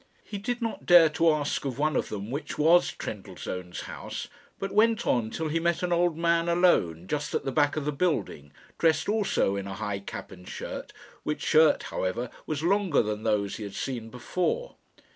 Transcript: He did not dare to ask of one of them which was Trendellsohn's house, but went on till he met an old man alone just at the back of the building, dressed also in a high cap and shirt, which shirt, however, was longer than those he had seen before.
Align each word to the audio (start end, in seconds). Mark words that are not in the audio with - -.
He 0.23 0.39
did 0.39 0.63
not 0.63 0.87
dare 0.87 1.09
to 1.09 1.29
ask 1.29 1.63
of 1.63 1.77
one 1.77 1.95
of 1.95 2.09
them 2.09 2.31
which 2.31 2.57
was 2.57 2.91
Trendellsohn's 2.91 3.81
house, 3.81 4.29
but 4.57 4.73
went 4.73 5.05
on 5.05 5.29
till 5.29 5.47
he 5.47 5.59
met 5.59 5.83
an 5.83 5.93
old 5.93 6.17
man 6.17 6.49
alone 6.49 7.05
just 7.07 7.35
at 7.35 7.45
the 7.45 7.51
back 7.51 7.75
of 7.75 7.85
the 7.85 7.91
building, 7.91 8.51
dressed 8.79 9.07
also 9.07 9.55
in 9.55 9.67
a 9.67 9.75
high 9.75 9.99
cap 9.99 10.31
and 10.31 10.47
shirt, 10.49 10.91
which 11.21 11.43
shirt, 11.43 11.83
however, 11.83 12.31
was 12.47 12.63
longer 12.63 13.03
than 13.03 13.21
those 13.21 13.57
he 13.57 13.63
had 13.63 13.75
seen 13.75 14.09
before. 14.09 14.73